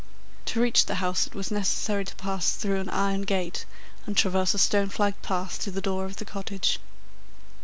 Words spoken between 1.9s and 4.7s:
to pass through an iron gate and traverse a